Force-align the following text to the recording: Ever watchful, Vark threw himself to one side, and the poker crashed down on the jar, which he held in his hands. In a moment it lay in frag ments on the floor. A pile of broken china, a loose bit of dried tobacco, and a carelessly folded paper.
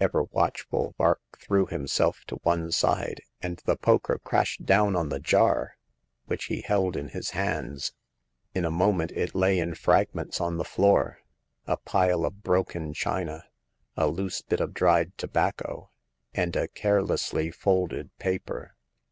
Ever 0.00 0.24
watchful, 0.24 0.96
Vark 0.98 1.20
threw 1.38 1.66
himself 1.66 2.24
to 2.26 2.40
one 2.42 2.72
side, 2.72 3.20
and 3.40 3.58
the 3.66 3.76
poker 3.76 4.18
crashed 4.18 4.64
down 4.64 4.96
on 4.96 5.10
the 5.10 5.20
jar, 5.20 5.76
which 6.24 6.46
he 6.46 6.62
held 6.62 6.96
in 6.96 7.10
his 7.10 7.30
hands. 7.38 7.92
In 8.52 8.64
a 8.64 8.70
moment 8.72 9.12
it 9.12 9.32
lay 9.32 9.60
in 9.60 9.74
frag 9.76 10.12
ments 10.12 10.40
on 10.40 10.56
the 10.56 10.64
floor. 10.64 11.20
A 11.68 11.76
pile 11.76 12.24
of 12.24 12.42
broken 12.42 12.94
china, 12.94 13.44
a 13.96 14.08
loose 14.08 14.42
bit 14.42 14.58
of 14.58 14.74
dried 14.74 15.16
tobacco, 15.16 15.92
and 16.34 16.56
a 16.56 16.66
carelessly 16.66 17.52
folded 17.52 18.10
paper. 18.18 18.74